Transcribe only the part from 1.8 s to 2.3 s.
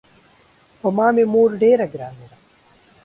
ګرانه